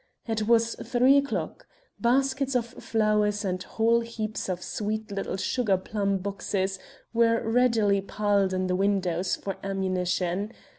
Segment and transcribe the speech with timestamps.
[0.27, 1.67] It was three o'clock.
[1.99, 6.79] Baskets of flowers and whole heaps of sweet little sugar plum boxes
[7.13, 10.53] were ready piled in the windows for ammunition.